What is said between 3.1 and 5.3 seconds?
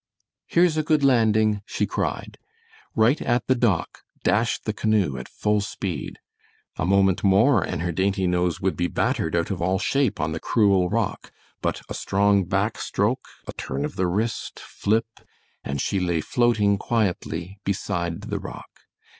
at the rock dashed the canoe at